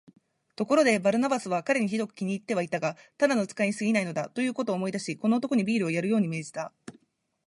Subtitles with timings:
[0.55, 6.73] ところで、バルナバスは彼にひどく気に入ってはいたが、ただの使いにすぎないのだ、ということを思い出し、この男にビールをやるように命じた。